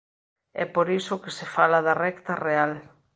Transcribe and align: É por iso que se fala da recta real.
É 0.63 0.65
por 0.75 0.87
iso 0.99 1.21
que 1.23 1.31
se 1.37 1.45
fala 1.55 1.79
da 1.87 1.93
recta 2.05 2.33
real. 2.47 2.71